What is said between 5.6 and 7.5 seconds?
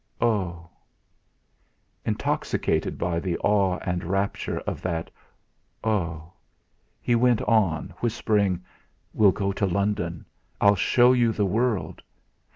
"Oh!" he went